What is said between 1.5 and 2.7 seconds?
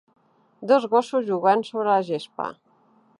sobre la gespa.